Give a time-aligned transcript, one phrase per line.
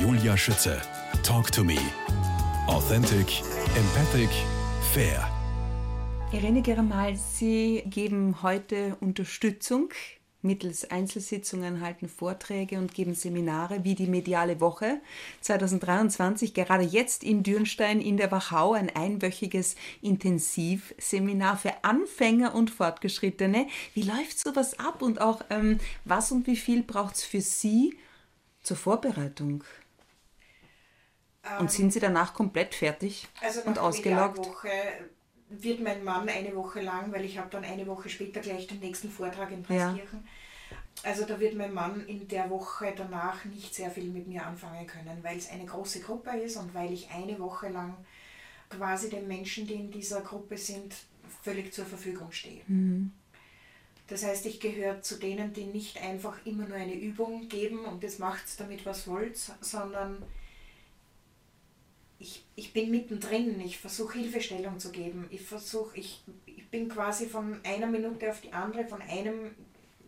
[0.00, 0.80] Julia Schütze.
[1.22, 1.78] Talk to me.
[2.66, 3.42] Authentic,
[3.76, 4.30] empathic,
[4.92, 5.28] fair.
[6.32, 9.90] Irene Geramal, Sie geben heute Unterstützung
[10.40, 15.00] mittels Einzelsitzungen, halten Vorträge und geben Seminare wie die Mediale Woche
[15.40, 23.66] 2023, gerade jetzt in Dürnstein in der Wachau, ein einwöchiges Intensivseminar für Anfänger und Fortgeschrittene.
[23.94, 27.98] Wie läuft sowas ab und auch ähm, was und wie viel braucht es für Sie
[28.62, 29.64] zur Vorbereitung?
[31.58, 34.38] Und sind Sie danach komplett fertig also und ausgelaugt?
[34.38, 34.70] Woche
[35.50, 38.80] wird mein Mann eine Woche lang, weil ich habe dann eine Woche später gleich den
[38.80, 40.24] nächsten Vortrag in Preiskirchen.
[40.24, 41.08] Ja.
[41.10, 44.86] Also da wird mein Mann in der Woche danach nicht sehr viel mit mir anfangen
[44.86, 47.94] können, weil es eine große Gruppe ist und weil ich eine Woche lang
[48.68, 50.94] quasi den Menschen, die in dieser Gruppe sind,
[51.42, 52.62] völlig zur Verfügung stehe.
[52.66, 53.12] Mhm.
[54.08, 58.02] Das heißt, ich gehöre zu denen, die nicht einfach immer nur eine Übung geben und
[58.02, 60.22] das macht's damit, was wollt, sondern
[62.18, 65.26] ich, ich bin mittendrin, ich versuche Hilfestellung zu geben.
[65.30, 69.54] Ich versuche, ich, ich bin quasi von einer Minute auf die andere, von einem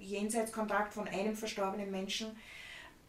[0.01, 2.37] Jenseitskontakt von einem verstorbenen Menschen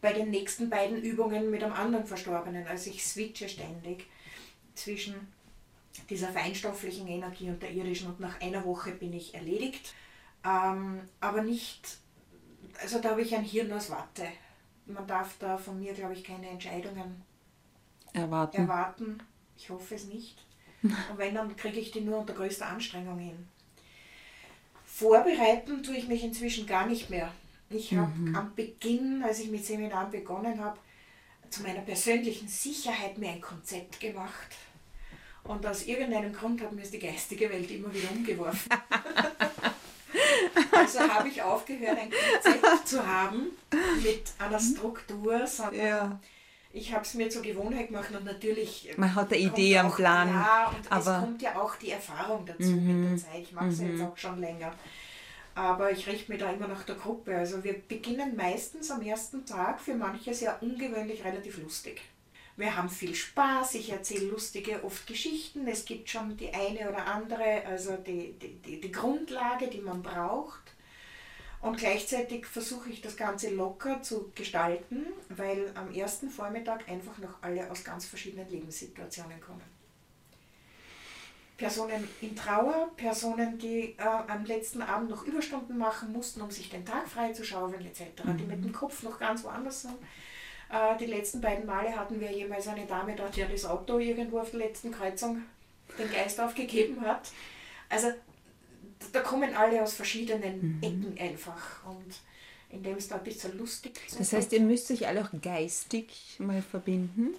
[0.02, 2.68] bei den nächsten beiden Übungen mit einem anderen Verstorbenen.
[2.68, 4.08] Also ich switche ständig
[4.76, 5.16] zwischen
[6.10, 9.94] dieser feinstofflichen Energie und der irdischen und nach einer Woche bin ich erledigt.
[10.46, 11.98] Ähm, aber nicht,
[12.82, 14.28] also da habe ich ein Hirn aus Watte.
[14.86, 17.24] Man darf da von mir, glaube ich, keine Entscheidungen
[18.14, 18.58] erwarten.
[18.58, 19.24] erwarten.
[19.58, 20.38] Ich hoffe es nicht.
[20.84, 23.48] Und wenn, dann kriege ich die nur unter größter Anstrengung hin.
[24.86, 27.32] Vorbereiten tue ich mich inzwischen gar nicht mehr.
[27.70, 28.36] Ich habe mhm.
[28.36, 30.78] am Beginn, als ich mit Seminaren begonnen habe,
[31.50, 34.56] zu meiner persönlichen Sicherheit mir ein Konzept gemacht.
[35.44, 38.72] Und aus irgendeinem Grund hat mir die geistige Welt immer wieder umgeworfen.
[40.72, 43.48] also habe ich aufgehört, ein Konzept zu haben
[44.04, 46.20] mit einer Struktur, sondern ja
[46.74, 48.90] ich habe es mir zur Gewohnheit gemacht und natürlich.
[48.90, 50.30] Äh, Man hat eine Idee am Plan.
[50.30, 53.02] Ja, und aber es kommt ja auch die Erfahrung dazu mhm.
[53.02, 53.42] mit der Zeit.
[53.44, 53.92] Ich mache es mhm.
[53.92, 54.72] jetzt auch schon länger.
[55.54, 57.36] Aber ich richte mich da immer nach der Gruppe.
[57.36, 62.02] Also wir beginnen meistens am ersten Tag für manche sehr ungewöhnlich relativ lustig.
[62.58, 65.68] Wir haben viel Spaß, ich erzähle lustige, oft Geschichten.
[65.68, 70.02] Es gibt schon die eine oder andere, also die, die, die, die Grundlage, die man
[70.02, 70.61] braucht.
[71.62, 77.36] Und gleichzeitig versuche ich das Ganze locker zu gestalten, weil am ersten Vormittag einfach noch
[77.42, 79.62] alle aus ganz verschiedenen Lebenssituationen kommen.
[81.58, 86.72] Personen in Trauer, Personen, die äh, am letzten Abend noch Überstunden machen mussten, um sich
[86.72, 88.38] den Tag freizuschaufeln etc., mhm.
[88.38, 89.94] die mit dem Kopf noch ganz woanders sind.
[90.72, 94.40] Äh, die letzten beiden Male hatten wir jemals eine Dame dort, die das Auto irgendwo
[94.40, 95.44] auf der letzten Kreuzung
[96.00, 97.30] den Geist aufgegeben hat.
[97.90, 98.08] Also
[99.12, 100.84] da kommen alle aus verschiedenen mhm.
[100.84, 102.16] Ecken einfach und
[102.70, 104.20] indem es da ein bisschen lustig ist.
[104.20, 107.36] Das heißt, ihr müsst euch alle auch geistig mal verbinden?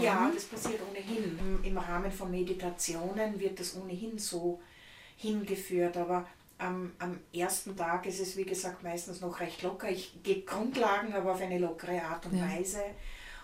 [0.00, 1.38] Ja, das passiert ohnehin.
[1.62, 4.60] Im, Rahmen von Meditationen wird das ohnehin so
[5.16, 9.90] hingeführt, aber am, am ersten Tag ist es, wie gesagt, meistens noch recht locker.
[9.90, 12.48] Ich gebe Grundlagen, aber auf eine lockere Art und ja.
[12.48, 12.82] Weise.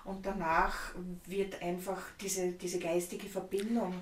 [0.04, 0.94] Und danach
[1.26, 3.92] wird einfach diese, diese geistige Verbindung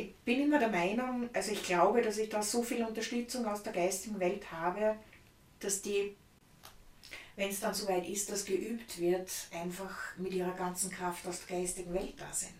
[0.00, 3.62] ich bin immer der Meinung, also ich glaube, dass ich da so viel Unterstützung aus
[3.62, 4.96] der geistigen Welt habe,
[5.60, 6.16] dass die,
[7.36, 11.58] wenn es dann soweit ist, dass geübt wird, einfach mit ihrer ganzen Kraft aus der
[11.58, 12.54] geistigen Welt da sind.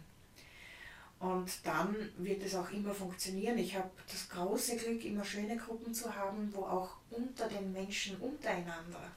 [1.18, 3.58] Und dann wird es auch immer funktionieren.
[3.58, 8.16] Ich habe das große Glück, immer schöne Gruppen zu haben, wo auch unter den Menschen
[8.16, 9.10] untereinander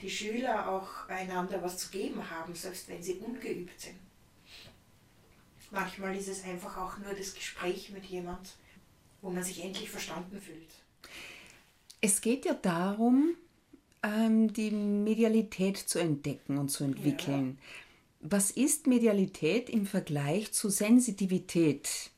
[0.00, 3.98] die Schüler auch einander was zu geben haben, selbst wenn sie ungeübt sind.
[5.70, 8.56] Manchmal ist es einfach auch nur das Gespräch mit jemand,
[9.20, 10.70] wo man sich endlich verstanden fühlt.
[12.00, 13.36] Es geht ja darum,
[14.02, 17.58] ähm, die Medialität zu entdecken und zu entwickeln.
[17.58, 18.28] Ja.
[18.28, 22.10] Was ist Medialität im Vergleich zu Sensitivität?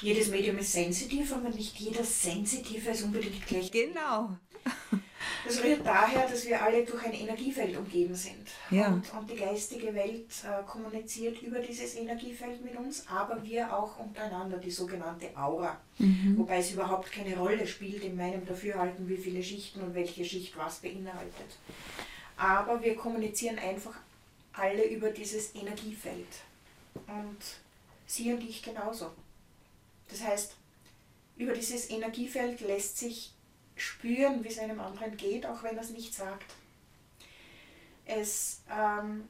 [0.00, 3.70] Jedes Medium ist sensitiv, aber nicht jeder Sensitive ist unbedingt gleich.
[3.70, 4.36] Genau.
[5.44, 8.48] Das rührt daher, dass wir alle durch ein Energiefeld umgeben sind.
[8.70, 8.88] Ja.
[8.88, 13.98] Und, und die geistige Welt äh, kommuniziert über dieses Energiefeld mit uns, aber wir auch
[13.98, 15.80] untereinander, die sogenannte Aura.
[15.98, 16.38] Mhm.
[16.38, 20.56] Wobei es überhaupt keine Rolle spielt in meinem Dafürhalten, wie viele Schichten und welche Schicht
[20.56, 21.58] was beinhaltet.
[22.36, 23.94] Aber wir kommunizieren einfach
[24.52, 26.28] alle über dieses Energiefeld.
[26.94, 27.38] Und
[28.06, 29.10] Sie und ich genauso.
[30.08, 30.54] Das heißt,
[31.36, 33.32] über dieses Energiefeld lässt sich
[33.76, 36.54] spüren, wie es einem anderen geht, auch wenn er es nicht sagt.
[38.04, 39.28] Es ähm,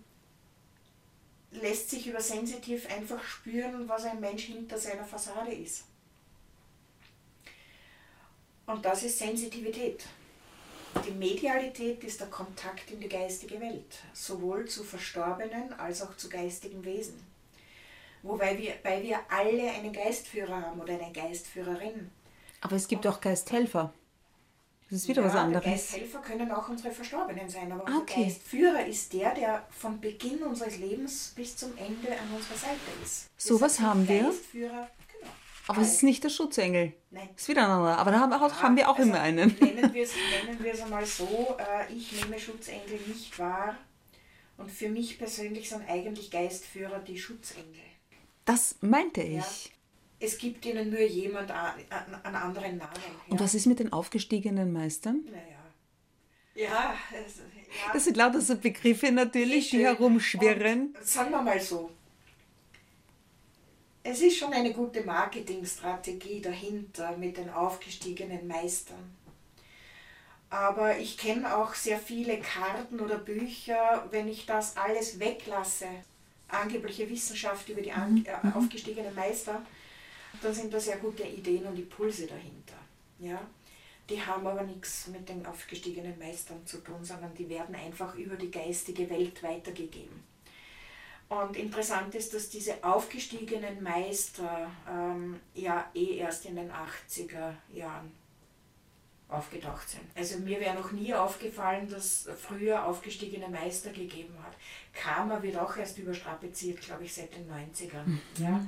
[1.50, 5.84] lässt sich über sensitiv einfach spüren, was ein Mensch hinter seiner Fassade ist.
[8.66, 10.04] Und das ist Sensitivität.
[11.06, 16.28] Die Medialität ist der Kontakt in die geistige Welt, sowohl zu Verstorbenen als auch zu
[16.28, 17.22] geistigen Wesen.
[18.22, 22.10] Wobei wir, weil wir alle einen Geistführer haben oder eine Geistführerin.
[22.60, 23.92] Aber es gibt auch Geisthelfer.
[24.92, 25.64] Das ist wieder ja, was anderes.
[25.64, 28.24] Geisthelfer können auch unsere Verstorbenen sein, aber okay.
[28.24, 33.30] Geistführer ist der, der von Beginn unseres Lebens bis zum Ende an unserer Seite ist.
[33.38, 34.24] So Deshalb was sind haben wir.
[34.24, 35.32] Geistführer, genau.
[35.68, 36.92] Aber es ist nicht der Schutzengel.
[37.10, 37.30] Nein.
[37.32, 37.96] Das ist wieder ein anderer.
[37.96, 39.56] Aber da haben wir auch, haben wir auch Also, immer einen.
[39.60, 40.12] Nennen wir es
[40.46, 43.78] nennen einmal so, äh, ich nehme Schutzengel nicht wahr.
[44.58, 47.80] Und für mich persönlich sind eigentlich Geistführer die Schutzengel.
[48.44, 49.71] Das meinte Ja.
[50.22, 52.92] Es gibt ihnen nur jemand einen anderen Namen.
[53.28, 53.44] Und ja.
[53.44, 55.24] was ist mit den aufgestiegenen Meistern?
[55.26, 55.62] Naja.
[56.54, 57.92] Ja, es, ja.
[57.92, 60.94] Das sind lauter so Begriffe natürlich, die herumschwirren.
[60.94, 61.90] Und sagen wir mal so,
[64.04, 69.16] es ist schon eine gute Marketingstrategie dahinter mit den aufgestiegenen Meistern.
[70.50, 75.88] Aber ich kenne auch sehr viele Karten oder Bücher, wenn ich das alles weglasse,
[76.46, 79.64] angebliche Wissenschaft über die an, äh, aufgestiegenen Meister,
[80.40, 82.76] dann sind da sehr gute Ideen und Impulse dahinter.
[83.18, 83.40] Ja?
[84.08, 88.36] Die haben aber nichts mit den aufgestiegenen Meistern zu tun, sondern die werden einfach über
[88.36, 90.32] die geistige Welt weitergegeben.
[91.28, 98.12] Und interessant ist, dass diese aufgestiegenen Meister ähm, ja eh erst in den 80er Jahren
[99.32, 100.04] aufgetaucht sind.
[100.14, 104.52] Also mir wäre noch nie aufgefallen, dass früher aufgestiegene Meister gegeben hat.
[104.92, 108.18] Karma wird auch erst überstrapaziert, glaube ich, seit den 90ern.
[108.38, 108.66] Ja?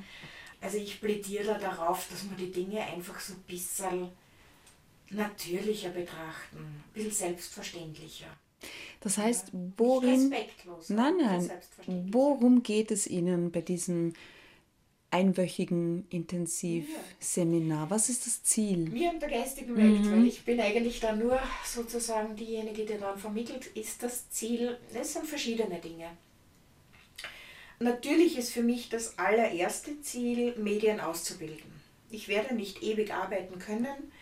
[0.64, 4.08] Also ich plädiere da darauf, dass man die Dinge einfach so ein bisschen
[5.10, 8.28] natürlicher betrachten, ein bisschen selbstverständlicher.
[9.02, 10.32] Das heißt, worin,
[10.88, 11.50] nein, nein,
[12.10, 14.14] worum geht es Ihnen bei diesem
[15.10, 17.90] einwöchigen Intensivseminar?
[17.90, 18.88] Was ist das Ziel?
[18.88, 23.18] Mir und der geistigen Welt, weil ich bin eigentlich da nur sozusagen diejenige, die dann
[23.18, 26.06] vermittelt, ist das Ziel, es sind verschiedene Dinge.
[27.80, 31.72] Natürlich ist für mich das allererste Ziel, Medien auszubilden.
[32.10, 34.12] Ich werde nicht ewig arbeiten können.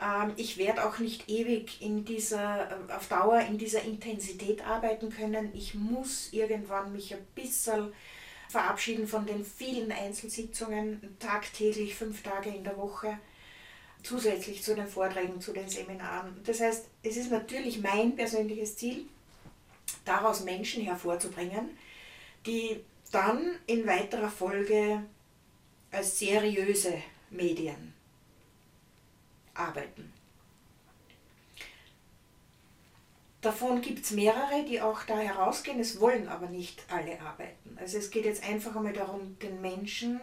[0.00, 5.10] Ähm, Ich werde auch nicht ewig in dieser, äh, auf Dauer in dieser Intensität arbeiten
[5.10, 5.50] können.
[5.54, 7.92] Ich muss irgendwann mich ein bisschen
[8.48, 13.18] verabschieden von den vielen Einzelsitzungen, tagtäglich, fünf Tage in der Woche,
[14.02, 16.38] zusätzlich zu den Vorträgen, zu den Seminaren.
[16.44, 19.06] Das heißt, es ist natürlich mein persönliches Ziel,
[20.04, 21.70] daraus Menschen hervorzubringen,
[22.46, 25.02] die dann in weiterer Folge
[25.90, 26.94] als seriöse
[27.30, 27.92] Medien
[29.54, 30.12] arbeiten.
[33.42, 37.76] Davon gibt es mehrere, die auch da herausgehen, es wollen aber nicht alle arbeiten.
[37.76, 40.20] Also es geht jetzt einfach einmal darum, den Menschen,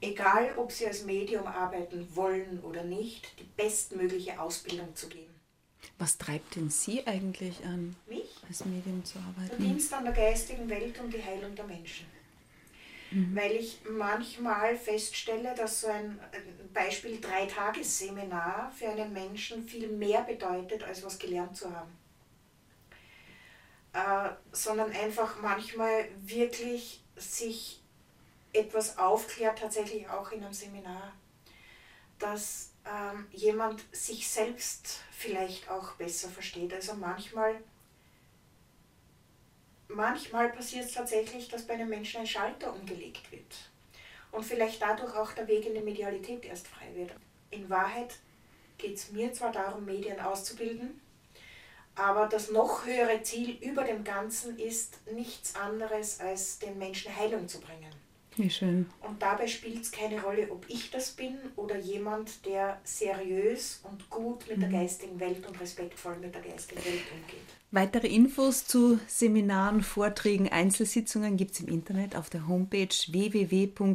[0.00, 5.31] egal ob sie als Medium arbeiten wollen oder nicht, die bestmögliche Ausbildung zu geben.
[5.98, 8.28] Was treibt denn Sie eigentlich an, Mich?
[8.48, 9.62] als Medium zu Der arbeiten?
[9.62, 12.06] Dienst an der geistigen Welt und die Heilung der Menschen.
[13.34, 20.22] Weil ich manchmal feststelle, dass so ein ein Beispiel Drei-Tages-Seminar für einen Menschen viel mehr
[20.22, 21.92] bedeutet, als was gelernt zu haben.
[23.92, 27.82] Äh, sondern einfach manchmal wirklich sich
[28.54, 31.12] etwas aufklärt, tatsächlich auch in einem Seminar,
[32.18, 36.72] dass ähm, jemand sich selbst vielleicht auch besser versteht.
[36.74, 37.56] Also manchmal
[39.94, 43.70] manchmal passiert es tatsächlich, dass bei einem Menschen ein Schalter umgelegt wird
[44.32, 47.12] und vielleicht dadurch auch der Weg in die Medialität erst frei wird.
[47.50, 48.16] In Wahrheit
[48.78, 51.00] geht es mir zwar darum, Medien auszubilden,
[51.94, 57.46] aber das noch höhere Ziel über dem Ganzen ist nichts anderes, als den Menschen Heilung
[57.46, 58.01] zu bringen.
[58.36, 58.86] Wie schön.
[59.00, 64.08] Und dabei spielt es keine Rolle, ob ich das bin oder jemand, der seriös und
[64.08, 67.40] gut mit der geistigen Welt und respektvoll mit der geistigen Welt umgeht.
[67.70, 73.92] Weitere Infos zu Seminaren, Vorträgen, Einzelsitzungen gibt es im Internet auf der Homepage www.irema.at.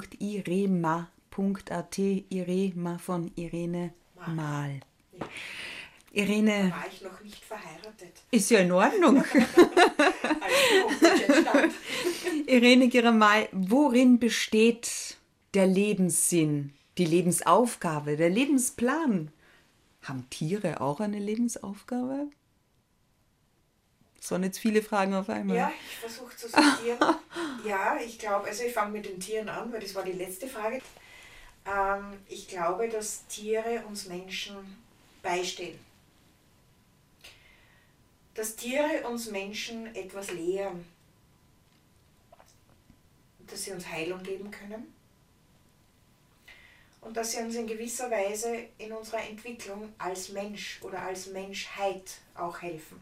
[2.29, 3.93] Irema von Irene
[4.27, 4.79] Mahl.
[5.19, 5.25] Ja.
[6.17, 9.17] Irene, War ich noch nicht verheiratet, ist ja in Ordnung.
[9.17, 11.73] als die Homepage entstand.
[12.47, 15.17] Irene Geramal, worin besteht
[15.53, 19.31] der Lebenssinn, die Lebensaufgabe, der Lebensplan?
[20.01, 22.27] Haben Tiere auch eine Lebensaufgabe?
[24.19, 25.55] Das waren jetzt viele Fragen auf einmal.
[25.55, 26.97] Ja, ich versuche zu sortieren.
[27.67, 30.47] ja, ich glaube, also ich fange mit den Tieren an, weil das war die letzte
[30.47, 30.81] Frage.
[31.67, 34.55] Ähm, ich glaube, dass Tiere uns Menschen
[35.21, 35.77] beistehen.
[38.37, 40.85] Dass Tiere uns Menschen etwas lehren.
[43.47, 44.93] Dass sie uns Heilung geben können.
[47.07, 52.19] und dass sie uns in gewisser Weise in unserer Entwicklung als Mensch oder als Menschheit
[52.35, 52.99] auch helfen.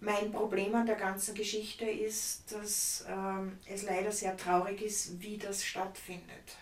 [0.00, 5.38] Mein Problem an der ganzen Geschichte ist, dass ähm, es leider sehr traurig ist, wie
[5.38, 6.58] das stattfindet.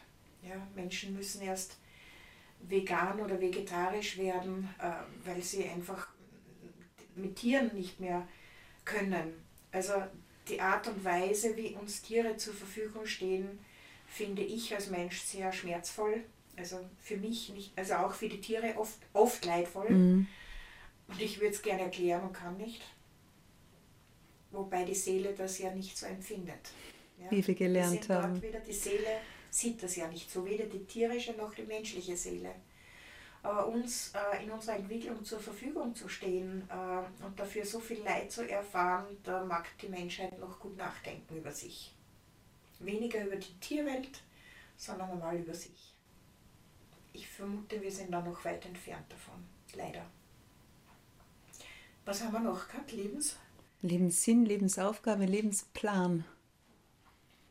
[0.48, 1.76] Ja, Menschen müssen erst
[2.60, 6.06] vegan oder vegetarisch werden, äh, weil sie einfach
[7.20, 8.26] mit Tieren nicht mehr
[8.84, 9.34] können.
[9.72, 9.92] Also
[10.48, 13.58] die Art und Weise, wie uns Tiere zur Verfügung stehen,
[14.06, 16.24] finde ich als Mensch sehr schmerzvoll.
[16.56, 19.90] Also für mich nicht, also auch für die Tiere oft, oft leidvoll.
[19.90, 20.26] Mhm.
[21.08, 22.82] Und ich würde es gerne erklären und kann nicht
[24.52, 26.70] wobei die Seele das ja nicht so empfindet.
[27.18, 27.30] Ja?
[27.30, 28.42] Wie wir gelernt wir haben.
[28.42, 29.18] Wieder, die Seele
[29.50, 32.54] sieht das ja nicht so, weder die tierische noch die menschliche Seele.
[33.42, 38.02] Aber uns äh, in unserer Entwicklung zur Verfügung zu stehen äh, und dafür so viel
[38.02, 41.94] Leid zu erfahren, da mag die Menschheit noch gut nachdenken über sich.
[42.80, 44.22] Weniger über die Tierwelt,
[44.76, 45.94] sondern einmal über sich.
[47.12, 49.42] Ich vermute, wir sind da noch weit entfernt davon,
[49.74, 50.04] leider.
[52.04, 52.92] Was haben wir noch gehabt?
[52.92, 53.36] Lebens?
[53.82, 56.24] Lebenssinn, Lebensaufgabe, Lebensplan.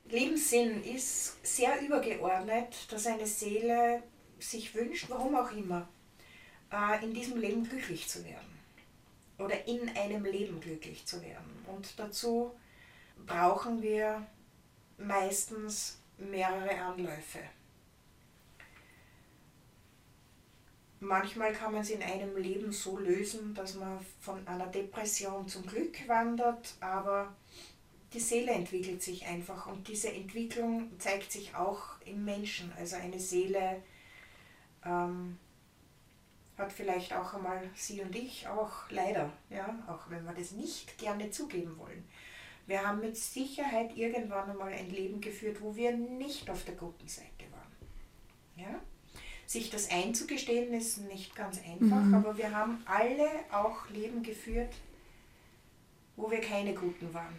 [0.09, 4.03] Lebenssinn ist sehr übergeordnet, dass eine Seele
[4.39, 5.87] sich wünscht, warum auch immer,
[6.71, 8.59] äh, in diesem Leben glücklich zu werden
[9.37, 11.65] oder in einem Leben glücklich zu werden.
[11.67, 12.51] Und dazu
[13.25, 14.25] brauchen wir
[14.97, 17.39] meistens mehrere Anläufe.
[21.01, 25.65] Manchmal kann man es in einem Leben so lösen, dass man von einer Depression zum
[25.65, 27.33] Glück wandert, aber
[28.13, 32.73] die Seele entwickelt sich einfach und diese Entwicklung zeigt sich auch im Menschen.
[32.77, 33.81] Also eine Seele
[34.85, 35.37] ähm,
[36.57, 40.97] hat vielleicht auch einmal Sie und ich auch leider, ja, auch wenn wir das nicht
[40.97, 42.03] gerne zugeben wollen.
[42.67, 47.07] Wir haben mit Sicherheit irgendwann einmal ein Leben geführt, wo wir nicht auf der guten
[47.07, 48.67] Seite waren.
[48.67, 48.79] Ja?
[49.47, 52.13] Sich das einzugestehen ist nicht ganz einfach, mhm.
[52.13, 54.75] aber wir haben alle auch Leben geführt,
[56.15, 57.35] wo wir keine Guten waren.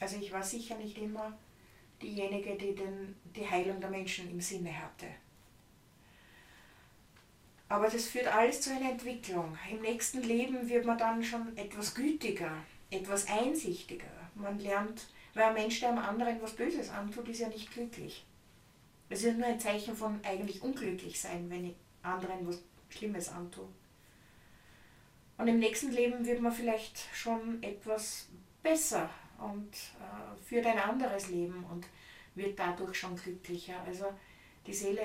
[0.00, 1.38] Also ich war sicher nicht immer
[2.02, 5.06] diejenige, die den, die Heilung der Menschen im Sinne hatte.
[7.68, 9.58] Aber das führt alles zu einer Entwicklung.
[9.70, 12.52] Im nächsten Leben wird man dann schon etwas gütiger,
[12.90, 14.06] etwas einsichtiger.
[14.34, 18.24] Man lernt, weil ein Mensch, der einem anderen was Böses antut, ist ja nicht glücklich.
[19.08, 23.68] Es ist nur ein Zeichen von eigentlich unglücklich sein, wenn ich anderen was Schlimmes antue.
[25.38, 28.28] Und im nächsten Leben wird man vielleicht schon etwas
[28.62, 31.86] besser und äh, führt ein anderes Leben und
[32.34, 33.80] wird dadurch schon glücklicher.
[33.86, 34.06] Also
[34.66, 35.02] die Seele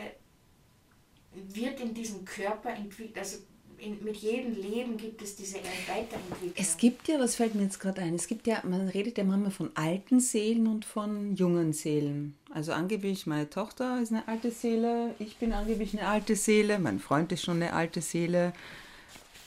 [1.33, 3.37] wird in diesem Körper entwickelt, also
[3.77, 6.53] in, mit jedem Leben gibt es diese Weiterentwicklung.
[6.55, 9.23] Es gibt ja, was fällt mir jetzt gerade ein, es gibt ja, man redet ja
[9.23, 12.37] manchmal von alten Seelen und von jungen Seelen.
[12.51, 16.99] Also angeblich, meine Tochter ist eine alte Seele, ich bin angeblich eine alte Seele, mein
[16.99, 18.53] Freund ist schon eine alte Seele.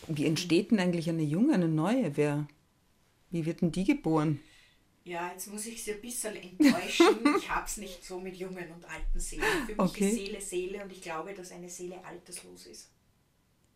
[0.08, 2.16] Wie entsteht denn eigentlich eine junge, eine neue?
[2.16, 2.46] Wer,
[3.30, 4.40] wie wird denn die geboren?
[5.04, 7.36] Ja, jetzt muss ich Sie ein bisschen enttäuschen.
[7.38, 9.44] ich habe es nicht so mit jungen und alten Seelen.
[9.66, 10.08] Für mich okay.
[10.08, 12.90] ist Seele Seele und ich glaube, dass eine Seele alterslos ist.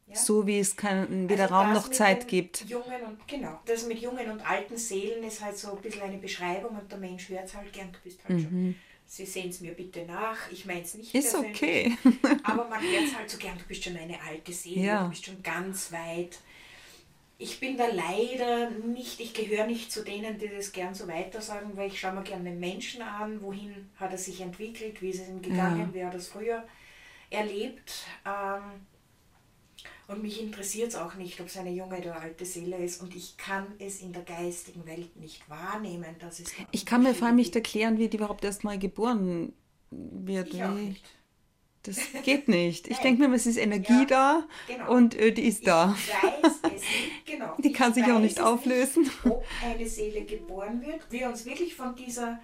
[0.06, 0.16] Ja?
[0.16, 2.64] So wie es kein, weder also Raum noch Zeit gibt.
[2.66, 6.16] Jungen und, genau, das mit jungen und alten Seelen ist halt so ein bisschen eine
[6.16, 8.42] Beschreibung und der Mensch hört es halt gern, du bist halt mhm.
[8.42, 8.74] schon.
[9.04, 11.14] Sie sehen es mir bitte nach, ich meine es nicht.
[11.14, 11.96] Ist okay.
[12.42, 15.04] aber man hört es halt so gern, du bist schon eine alte Seele, ja.
[15.04, 16.38] du bist schon ganz weit.
[17.40, 21.40] Ich bin da leider nicht, ich gehöre nicht zu denen, die das gern so weiter
[21.40, 25.10] sagen, weil ich schaue mir gerne den Menschen an, wohin hat er sich entwickelt, wie
[25.10, 25.94] ist es ihm gegangen, ja.
[25.94, 26.64] wie hat er das früher
[27.30, 28.06] erlebt.
[28.26, 28.86] Ähm,
[30.08, 33.02] und mich interessiert es auch nicht, ob es eine junge oder alte Seele ist.
[33.02, 36.16] Und ich kann es in der geistigen Welt nicht wahrnehmen.
[36.18, 39.52] Dass es ich kann mir vor allem nicht erklären, wie die überhaupt erst mal geboren
[39.90, 40.54] wird.
[40.54, 41.04] Ich auch nicht.
[41.88, 42.86] Das geht nicht.
[42.88, 44.92] Ich denke mir, es ist Energie ja, da genau.
[44.92, 45.96] und äh, die ist da.
[45.98, 47.54] Ich weiß es nicht, genau.
[47.56, 49.04] Die kann ich sich auch nicht auflösen.
[49.04, 51.00] Nicht, ob eine Seele geboren wird.
[51.10, 52.38] Wir uns wirklich von dieser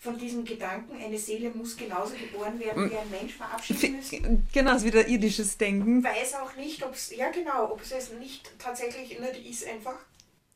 [0.00, 4.46] von diesem Gedanken, eine Seele muss genauso geboren werden wie ein Mensch, verabschieden müssen.
[4.52, 6.04] Genau, es ist wieder irdisches Denken.
[6.04, 9.96] Weiß auch nicht, ob es, ja genau, ob es nicht tatsächlich, ne, die ist einfach,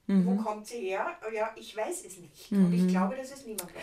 [0.06, 0.26] mhm.
[0.26, 1.18] wo kommt sie her?
[1.34, 2.52] Ja, ich weiß es nicht.
[2.52, 2.66] Mhm.
[2.66, 2.88] Und ich mhm.
[2.88, 3.82] glaube, dass es niemand weiß.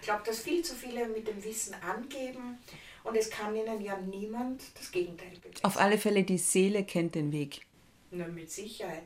[0.00, 2.58] Ich glaube, dass viel zu viele mit dem Wissen angeben
[3.06, 5.64] und es kann ihnen ja niemand das Gegenteil beweisen.
[5.64, 7.66] Auf alle Fälle, die Seele kennt den Weg.
[8.10, 9.04] Na, mit Sicherheit.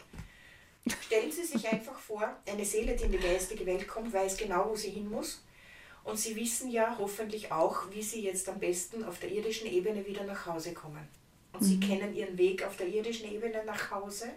[1.07, 4.71] Stellen Sie sich einfach vor, eine Seele, die in die geistige Welt kommt, weiß genau,
[4.71, 5.43] wo sie hin muss
[6.05, 10.07] und Sie wissen ja hoffentlich auch, wie Sie jetzt am besten auf der irdischen Ebene
[10.07, 11.07] wieder nach Hause kommen.
[11.53, 11.67] Und mhm.
[11.67, 14.31] Sie kennen Ihren Weg auf der irdischen Ebene nach Hause.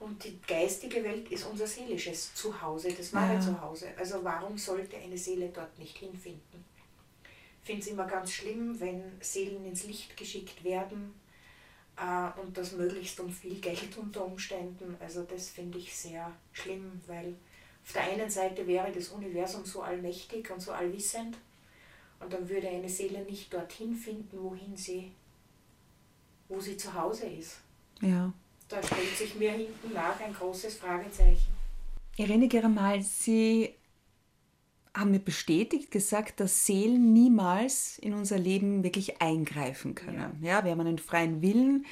[0.00, 3.40] Und die geistige Welt ist unser seelisches Zuhause, das wahre ja.
[3.40, 3.88] Zuhause.
[3.96, 6.64] Also warum sollte eine Seele dort nicht hinfinden?
[7.62, 11.14] Finde es immer ganz schlimm, wenn Seelen ins Licht geschickt werden
[11.96, 14.96] äh, und das möglichst um viel Geld unter Umständen.
[15.00, 17.34] Also das finde ich sehr schlimm, weil
[17.84, 21.36] auf der einen Seite wäre das Universum so allmächtig und so allwissend
[22.20, 25.10] und dann würde eine Seele nicht dorthin finden, wohin sie,
[26.48, 27.58] wo sie zu Hause ist.
[28.00, 28.32] Ja.
[28.68, 31.52] Da stellt sich mir hinten nach ein großes Fragezeichen.
[32.16, 33.74] Irene Geramal, Sie
[34.94, 40.38] haben mir bestätigt gesagt, dass Seelen niemals in unser Leben wirklich eingreifen können.
[40.42, 41.86] Ja, ja wir haben einen freien Willen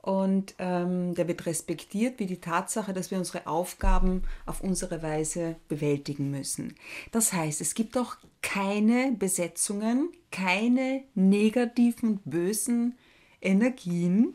[0.00, 5.56] und ähm, der wird respektiert wie die Tatsache, dass wir unsere Aufgaben auf unsere Weise
[5.68, 6.74] bewältigen müssen.
[7.12, 12.96] Das heißt, es gibt auch keine Besetzungen, keine negativen, bösen
[13.42, 14.34] Energien.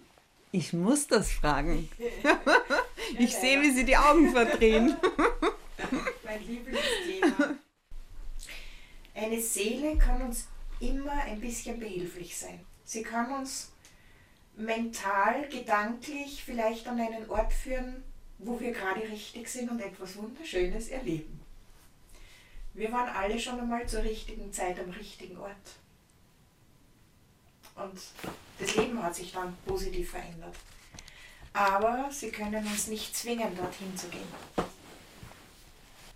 [0.51, 1.89] Ich muss das fragen.
[3.17, 4.95] ich sehe, wie Sie die Augen verdrehen.
[6.23, 7.55] mein Lieblingsthema.
[9.13, 10.47] Eine Seele kann uns
[10.79, 12.59] immer ein bisschen behilflich sein.
[12.83, 13.71] Sie kann uns
[14.55, 18.03] mental, gedanklich vielleicht an einen Ort führen,
[18.39, 21.39] wo wir gerade richtig sind und etwas Wunderschönes erleben.
[22.73, 25.55] Wir waren alle schon einmal zur richtigen Zeit am richtigen Ort.
[27.75, 27.99] Und
[28.59, 30.55] das Leben hat sich dann positiv verändert.
[31.53, 34.27] Aber sie können uns nicht zwingen, dorthin zu gehen.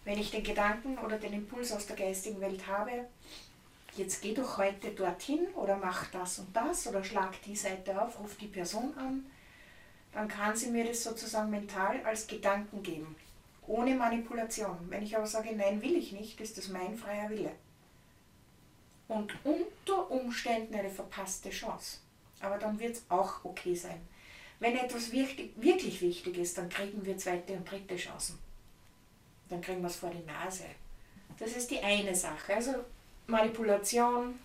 [0.07, 3.09] Wenn ich den Gedanken oder den Impuls aus der geistigen Welt habe,
[3.97, 8.17] jetzt geh doch heute dorthin oder mach das und das oder schlag die Seite auf,
[8.17, 9.25] ruf die Person an,
[10.13, 13.17] dann kann sie mir das sozusagen mental als Gedanken geben,
[13.67, 14.77] ohne Manipulation.
[14.87, 17.51] Wenn ich aber sage, nein, will ich nicht, ist das mein freier Wille.
[19.09, 21.97] Und unter Umständen eine verpasste Chance.
[22.39, 23.99] Aber dann wird es auch okay sein.
[24.61, 28.46] Wenn etwas wirklich, wirklich wichtig ist, dann kriegen wir zweite und dritte Chancen
[29.49, 30.65] dann kriegen wir es vor die Nase.
[31.39, 32.55] Das ist die eine Sache.
[32.55, 32.73] Also
[33.27, 34.39] Manipulation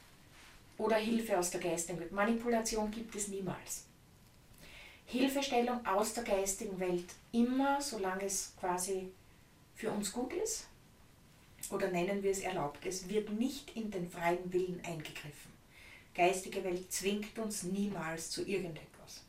[0.78, 2.12] oder Hilfe aus der geistigen Welt.
[2.12, 3.84] Manipulation gibt es niemals.
[5.06, 9.10] Hilfestellung aus der geistigen Welt immer, solange es quasi
[9.74, 10.66] für uns gut ist
[11.70, 12.84] oder nennen wir es erlaubt.
[12.86, 15.52] Es wird nicht in den freien Willen eingegriffen.
[16.14, 19.22] Geistige Welt zwingt uns niemals zu irgendetwas.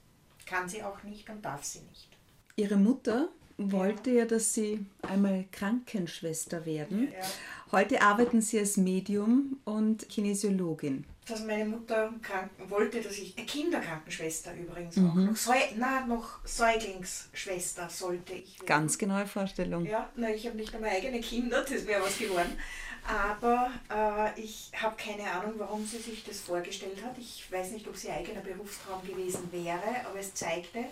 [0.46, 2.10] Kann sie auch nicht und darf sie nicht.
[2.56, 7.10] Ihre Mutter wollte ja, dass Sie einmal Krankenschwester werden.
[7.12, 7.26] Ja, ja.
[7.72, 11.06] Heute arbeiten Sie als Medium und Kinesiologin.
[11.28, 15.10] Dass meine Mutter kranken wollte, dass ich eine Kinderkrankenschwester übrigens mhm.
[15.10, 18.66] auch noch, Säu na, noch Säuglingsschwester sollte ich werden.
[18.68, 19.86] Ganz genaue Vorstellung.
[19.86, 22.58] Ja, na, ich habe nicht einmal eigene Kinder, das wäre was geworden.
[23.06, 27.18] Aber äh, ich habe keine Ahnung, warum sie sich das vorgestellt hat.
[27.18, 30.86] Ich weiß nicht, ob sie eigener Berufstraum gewesen wäre, aber es zeigte,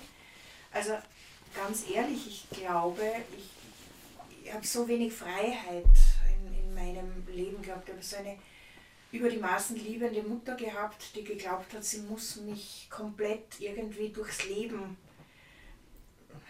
[0.74, 0.92] also
[1.56, 3.04] ganz ehrlich, ich glaube,
[3.38, 5.86] ich, ich habe so wenig Freiheit
[6.30, 7.88] in, in meinem Leben gehabt.
[7.88, 8.38] Ich habe so eine
[9.12, 14.46] über die Maßen liebende Mutter gehabt, die geglaubt hat, sie muss mich komplett irgendwie durchs
[14.48, 14.96] Leben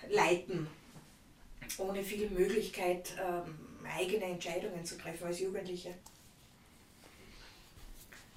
[0.09, 0.67] leiten,
[1.77, 5.95] ohne viel Möglichkeit, ähm, eigene Entscheidungen zu treffen als Jugendliche.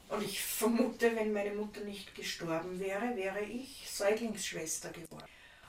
[0.09, 5.25] Und ich vermute, wenn meine Mutter nicht gestorben wäre, wäre ich Säuglingsschwester geworden.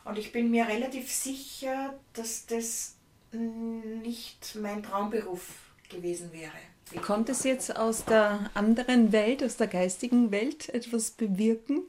[0.06, 2.96] Und ich bin mir relativ sicher, dass das
[3.32, 7.02] nicht mein Traumberuf gewesen wäre.
[7.02, 11.82] Konnte es jetzt aus der anderen Welt, aus der geistigen Welt etwas bewirken?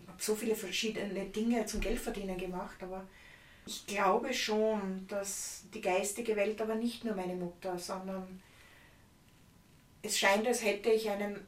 [0.00, 3.06] Ich habe so viele verschiedene Dinge zum Geldverdienen gemacht, aber
[3.66, 8.40] ich glaube schon, dass die geistige Welt aber nicht nur meine Mutter, sondern
[10.00, 11.46] es scheint, als hätte ich einen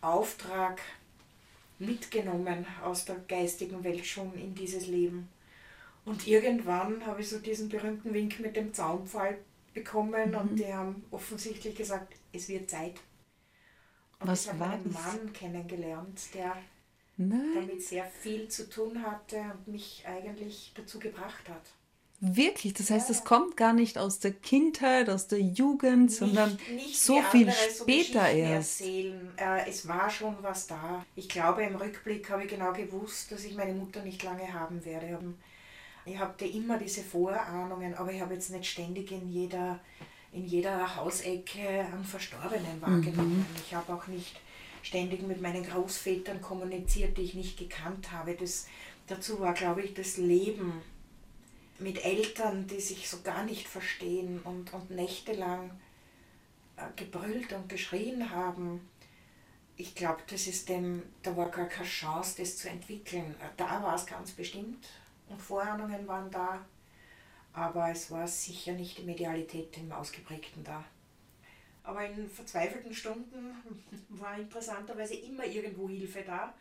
[0.00, 0.80] Auftrag
[1.78, 5.28] mitgenommen aus der geistigen Welt schon in dieses Leben.
[6.04, 9.38] Und irgendwann habe ich so diesen berühmten Wink mit dem Zaunpfahl
[9.74, 10.36] bekommen mhm.
[10.36, 12.94] und die haben offensichtlich gesagt, es wird Zeit.
[14.20, 14.94] Und Was ich habe einen das?
[14.94, 16.56] Mann kennengelernt, der
[17.16, 17.52] Nein.
[17.54, 21.62] damit sehr viel zu tun hatte und mich eigentlich dazu gebracht hat.
[22.20, 26.58] Wirklich, das heißt, es kommt gar nicht aus der Kindheit, aus der Jugend, nicht, sondern
[26.74, 28.80] nicht so viel später so erst.
[28.80, 31.04] Äh, es war schon was da.
[31.14, 34.84] Ich glaube, im Rückblick habe ich genau gewusst, dass ich meine Mutter nicht lange haben
[34.84, 35.16] werde.
[36.04, 39.78] Ich hatte immer diese Vorahnungen, aber ich habe jetzt nicht ständig in jeder,
[40.32, 43.46] in jeder Hausecke einen Verstorbenen wahrgenommen.
[43.48, 43.62] Mhm.
[43.64, 44.40] Ich habe auch nicht
[44.82, 48.34] ständig mit meinen Großvätern kommuniziert, die ich nicht gekannt habe.
[48.34, 48.66] Das,
[49.06, 50.82] dazu war, glaube ich, das Leben
[51.78, 55.70] mit Eltern, die sich so gar nicht verstehen und, und nächtelang
[56.76, 58.88] äh, gebrüllt und geschrien haben.
[59.76, 63.34] Ich glaube, das ist dem, da war gar keine Chance, das zu entwickeln.
[63.40, 64.88] Äh, da war es ganz bestimmt
[65.28, 66.64] und Vorahnungen waren da,
[67.52, 70.84] aber es war sicher nicht die Medialität im Ausgeprägten da.
[71.84, 73.54] Aber in verzweifelten Stunden
[74.08, 76.54] war interessanterweise immer irgendwo Hilfe da,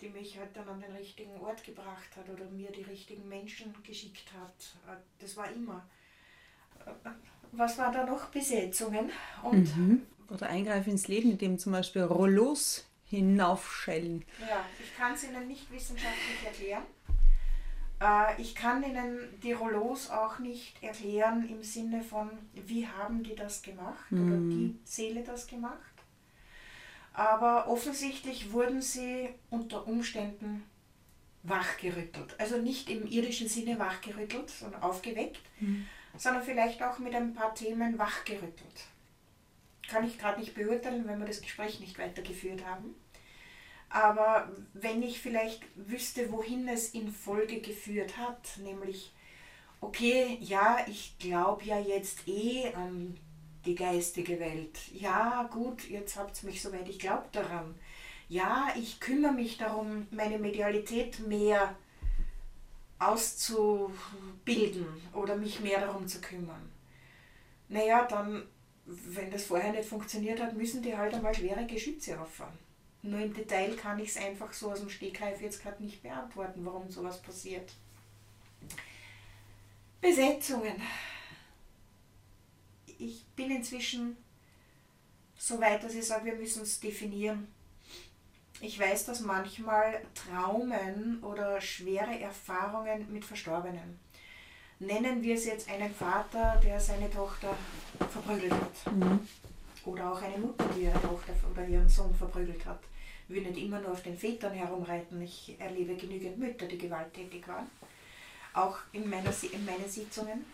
[0.00, 3.74] die mich halt dann an den richtigen Ort gebracht hat oder mir die richtigen Menschen
[3.82, 4.98] geschickt hat.
[5.18, 5.86] Das war immer.
[7.52, 8.26] Was war da noch?
[8.26, 9.10] Besetzungen
[9.42, 10.02] und mhm.
[10.30, 14.24] oder Eingreifen ins Leben, indem zum Beispiel Rollos hinaufschellen.
[14.40, 16.84] Ja, ich kann es Ihnen nicht wissenschaftlich erklären.
[18.00, 23.34] Äh, ich kann Ihnen die Rollos auch nicht erklären im Sinne von, wie haben die
[23.34, 24.26] das gemacht mhm.
[24.26, 25.78] oder die Seele das gemacht.
[27.12, 30.64] Aber offensichtlich wurden sie unter Umständen
[31.42, 32.38] wachgerüttelt.
[32.38, 35.86] Also nicht im irdischen Sinne wachgerüttelt, sondern aufgeweckt, mhm.
[36.16, 38.86] sondern vielleicht auch mit ein paar Themen wachgerüttelt.
[39.88, 42.94] Kann ich gerade nicht beurteilen, wenn wir das Gespräch nicht weitergeführt haben.
[43.90, 49.12] Aber wenn ich vielleicht wüsste, wohin es in Folge geführt hat, nämlich,
[49.82, 53.18] okay, ja, ich glaube ja jetzt eh an
[53.64, 54.78] die geistige Welt.
[54.92, 57.74] Ja, gut, jetzt habt ihr mich soweit, ich glaube daran.
[58.28, 61.76] Ja, ich kümmere mich darum, meine Medialität mehr
[62.98, 66.70] auszubilden oder mich mehr darum zu kümmern.
[67.68, 68.44] Naja, dann,
[68.86, 72.56] wenn das vorher nicht funktioniert hat, müssen die halt einmal schwere Geschütze auffahren.
[73.02, 76.64] Nur im Detail kann ich es einfach so aus dem Stegreif jetzt gerade nicht beantworten,
[76.64, 77.72] warum sowas passiert.
[80.00, 80.80] Besetzungen.
[83.02, 84.16] Ich bin inzwischen
[85.36, 87.48] so weit, dass ich sage, wir müssen es definieren.
[88.60, 93.98] Ich weiß, dass manchmal Traumen oder schwere Erfahrungen mit Verstorbenen.
[94.78, 97.56] Nennen wir es jetzt einen Vater, der seine Tochter
[98.10, 98.92] verprügelt hat.
[98.92, 99.26] Mhm.
[99.84, 102.80] Oder auch eine Mutter, die ihre Tochter oder ihren Sohn verprügelt hat
[103.32, 105.20] will nicht immer nur auf den Vätern herumreiten.
[105.22, 107.66] Ich erlebe genügend Mütter, die gewalttätig waren.
[108.54, 110.44] Auch in, meiner, in meinen Sitzungen.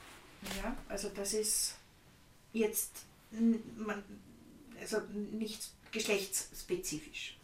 [0.62, 1.77] Ja, also das ist
[2.52, 3.04] jetzt
[4.80, 7.38] also nicht geschlechtsspezifisch.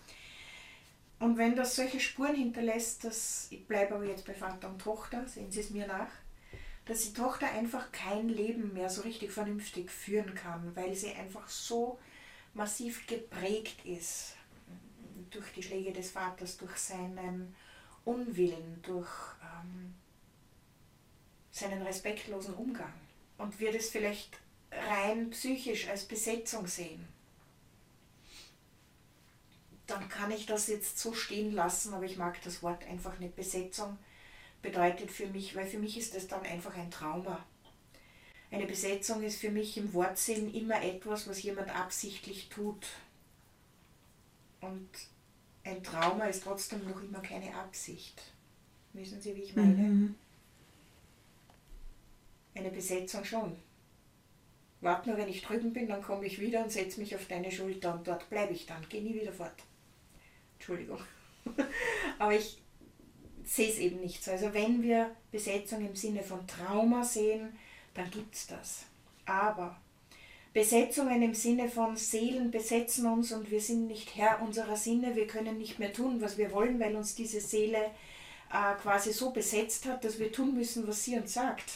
[1.18, 5.26] Und wenn das solche Spuren hinterlässt, dass, ich bleibe aber jetzt bei Vater und Tochter,
[5.26, 6.10] sehen Sie es mir nach,
[6.84, 11.48] dass die Tochter einfach kein Leben mehr so richtig vernünftig führen kann, weil sie einfach
[11.48, 11.98] so
[12.52, 14.34] massiv geprägt ist
[15.30, 17.54] durch die Schläge des Vaters, durch seinen
[18.04, 19.08] Unwillen, durch
[19.40, 19.94] ähm,
[21.50, 22.92] seinen respektlosen Umgang.
[23.38, 24.38] Und wird es vielleicht
[24.88, 27.06] rein psychisch als Besetzung sehen.
[29.87, 33.37] Dann kann ich das jetzt so stehen lassen, aber ich mag das Wort einfach nicht.
[33.37, 33.98] Besetzung
[34.62, 37.44] bedeutet für mich, weil für mich ist das dann einfach ein Trauma.
[38.50, 42.87] Eine Besetzung ist für mich im Wortsinn immer etwas, was jemand absichtlich tut.
[44.60, 44.88] Und
[45.64, 48.22] ein Trauma ist trotzdem noch immer keine Absicht.
[48.92, 49.74] Wissen Sie, wie ich meine?
[49.74, 50.14] Mhm.
[52.54, 53.56] Eine Besetzung schon.
[54.85, 57.51] Warte nur, wenn ich drüben bin, dann komme ich wieder und setze mich auf deine
[57.51, 58.87] Schulter und dort bleibe ich dann.
[58.88, 59.55] Gehe nie wieder fort.
[60.55, 61.01] Entschuldigung.
[62.18, 62.62] Aber ich
[63.44, 64.31] sehe es eben nicht so.
[64.31, 67.59] Also wenn wir Besetzung im Sinne von Trauma sehen,
[67.94, 68.85] dann gibt es das.
[69.25, 69.81] Aber
[70.53, 75.27] Besetzungen im Sinne von Seelen besetzen uns und wir sind nicht Herr unserer Sinne, wir
[75.27, 77.90] können nicht mehr tun, was wir wollen, weil uns diese Seele
[78.53, 81.73] äh, quasi so besetzt hat, dass wir tun müssen, was sie uns sagt.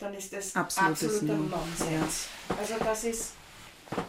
[0.00, 2.28] Dann ist das Absolutes absoluter Nonsens.
[2.58, 3.32] Also das ist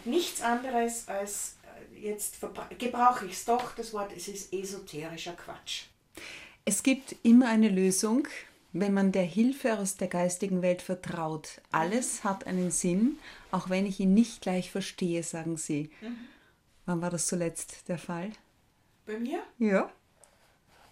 [0.06, 1.58] nichts anderes als,
[1.94, 2.38] äh, jetzt
[2.80, 5.84] gebrauche ich es doch, das Wort, es ist esoterischer Quatsch.
[6.66, 8.28] Es gibt immer eine Lösung
[8.74, 11.62] wenn man der Hilfe aus der geistigen Welt vertraut.
[11.72, 13.20] Alles hat einen Sinn,
[13.52, 15.92] auch wenn ich ihn nicht gleich verstehe, sagen Sie.
[16.02, 16.18] Mhm.
[16.86, 18.32] Wann war das zuletzt der Fall?
[19.06, 19.44] Bei mir?
[19.60, 19.92] Ja.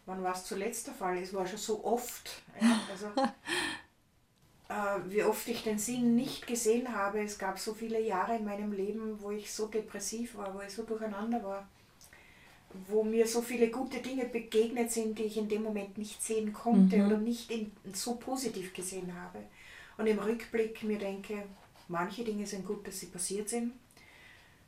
[0.06, 1.18] Wann war es zuletzt der Fall?
[1.18, 2.42] Es war schon so oft.
[2.60, 3.08] Ja, also,
[5.08, 7.22] wie oft ich den Sinn nicht gesehen habe.
[7.22, 10.72] Es gab so viele Jahre in meinem Leben, wo ich so depressiv war, wo ich
[10.72, 11.68] so durcheinander war
[12.88, 16.54] wo mir so viele gute Dinge begegnet sind, die ich in dem Moment nicht sehen
[16.54, 17.08] konnte mhm.
[17.08, 19.40] oder nicht in, so positiv gesehen habe.
[19.98, 21.44] Und im Rückblick mir denke,
[21.88, 23.74] manche Dinge sind gut, dass sie passiert sind.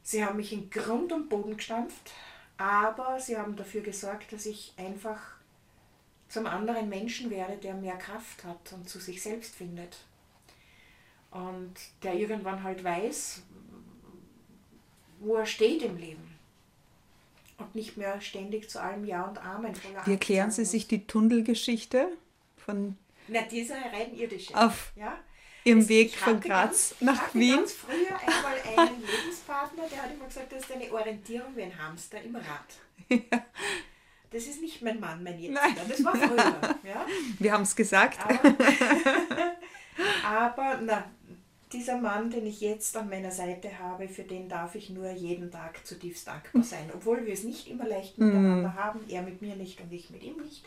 [0.03, 2.11] Sie haben mich in Grund und Boden gestampft,
[2.57, 5.35] aber sie haben dafür gesorgt, dass ich einfach
[6.32, 9.98] zum anderen Menschen werde, der mehr Kraft hat und zu sich selbst findet.
[11.30, 13.44] Und der irgendwann halt weiß,
[15.20, 16.32] wo er steht im Leben
[17.58, 19.74] und nicht mehr ständig zu allem Ja und Amen.
[20.06, 22.08] Wie erklären Sie sich die Tunnelgeschichte
[22.58, 22.98] von.
[23.28, 24.56] Na, diese rein irdische.
[24.56, 25.17] Auf ja?
[25.63, 27.54] Ihrem Weg von Graz ganz, nach Wien.
[27.54, 31.63] Ich hatte früher einmal einen Lebenspartner, der hat immer gesagt, das ist eine Orientierung wie
[31.63, 32.46] ein Hamster im Rad.
[33.32, 33.46] Ja.
[34.32, 35.62] Das ist nicht mein Mann, mein Jetziger.
[35.62, 35.76] Nein.
[35.89, 36.78] Das war früher.
[36.84, 37.06] Ja?
[37.39, 38.20] Wir haben es gesagt.
[38.24, 38.56] Aber,
[40.26, 41.12] aber na,
[41.72, 45.52] dieser Mann, den ich jetzt an meiner Seite habe, für den darf ich nur jeden
[45.52, 46.89] Tag zutiefst dankbar sein.
[46.94, 48.76] Obwohl wir es nicht immer leicht miteinander mhm.
[48.76, 50.65] haben, er mit mir nicht und ich mit ihm nicht.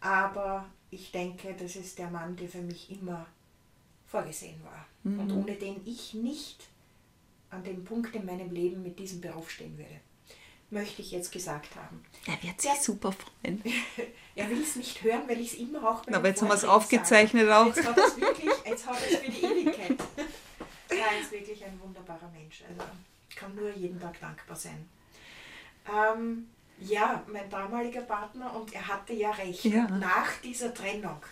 [0.00, 3.26] Aber ich denke, das ist der Mann, der für mich immer
[4.06, 4.86] vorgesehen war.
[5.02, 5.20] Mhm.
[5.20, 6.68] Und ohne den ich nicht
[7.50, 10.00] an dem Punkt in meinem Leben mit diesem Beruf stehen würde.
[10.74, 12.04] Möchte ich jetzt gesagt haben.
[12.26, 13.62] Er wird sich super freuen.
[14.34, 16.54] er will es nicht hören, weil ich es immer auch bei Aber jetzt haben wir
[16.56, 17.70] es aufgezeichnet sage.
[17.70, 17.76] auch.
[17.76, 19.96] Jetzt hat es wirklich, jetzt hat es für die Ewigkeit.
[20.88, 22.64] er ist wirklich ein wunderbarer Mensch.
[22.68, 22.82] Also
[23.36, 24.88] kann nur jeden Tag dankbar sein.
[25.88, 26.48] Ähm,
[26.80, 29.64] ja, mein damaliger Partner und er hatte ja recht.
[29.66, 29.86] Ja.
[29.86, 31.22] Nach dieser Trennung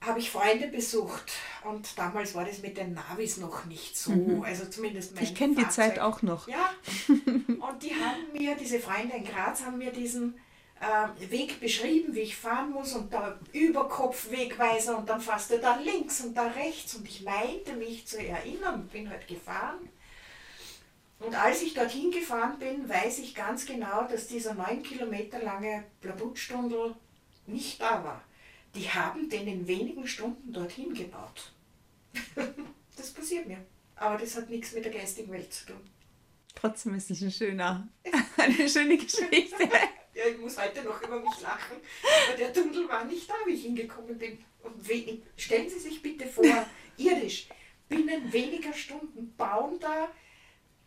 [0.00, 1.34] habe ich Freunde besucht
[1.68, 4.42] und damals war das mit den Navis noch nicht so, mhm.
[4.42, 6.48] also zumindest mein Ich kenne die Zeit auch noch.
[6.48, 6.70] Ja,
[7.08, 10.34] und die haben mir, diese Freunde in Graz haben mir diesen
[10.80, 15.76] äh, Weg beschrieben, wie ich fahren muss und da Überkopfwegweiser und dann fährst du da
[15.76, 19.88] links und da rechts und ich meinte mich zu erinnern, bin halt gefahren.
[21.18, 25.84] Und als ich dorthin gefahren bin, weiß ich ganz genau, dass dieser neun Kilometer lange
[26.02, 26.94] Blabutstundel
[27.46, 28.22] nicht da war.
[28.74, 31.52] Die haben den in wenigen Stunden dorthin gebaut.
[32.96, 33.64] das passiert mir.
[33.96, 35.80] Aber das hat nichts mit der geistigen Welt zu tun.
[36.54, 37.88] Trotzdem ist es ein schöner,
[38.36, 39.62] eine schöne Geschichte.
[40.14, 41.76] ja, ich muss heute noch über mich lachen,
[42.28, 44.38] weil der Tunnel war nicht da, wie ich hingekommen bin.
[44.62, 44.74] Und
[45.36, 47.48] stellen Sie sich bitte vor, irdisch,
[47.88, 50.08] binnen weniger Stunden bauen da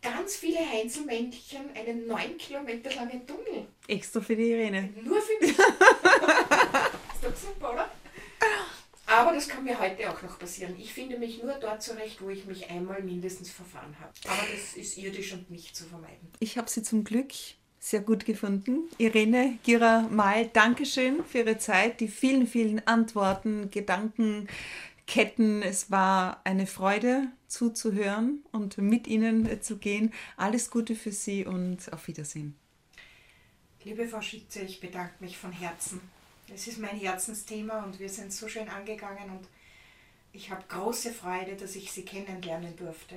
[0.02, 3.66] ganz viele Heinzelmännchen einen neun Kilometer langen Tunnel.
[3.86, 4.90] Extra für die Irene.
[5.02, 5.50] Nur für mich.
[5.50, 5.60] ist
[7.22, 7.90] doch super, oder?
[9.10, 10.76] Aber das kann mir heute auch noch passieren.
[10.78, 14.12] Ich finde mich nur dort zurecht, wo ich mich einmal mindestens verfahren habe.
[14.28, 16.30] Aber das ist irdisch und nicht zu vermeiden.
[16.38, 17.32] Ich habe sie zum Glück
[17.80, 18.88] sehr gut gefunden.
[18.98, 25.62] Irene Gira Mal, Dankeschön für Ihre Zeit, die vielen, vielen Antworten, Gedankenketten.
[25.62, 30.12] Es war eine Freude zuzuhören und mit Ihnen zu gehen.
[30.36, 32.54] Alles Gute für Sie und auf Wiedersehen.
[33.82, 36.00] Liebe Frau Schitze, ich bedanke mich von Herzen
[36.54, 39.48] es ist mein Herzensthema und wir sind so schön angegangen und
[40.32, 43.16] ich habe große Freude, dass ich Sie kennenlernen durfte.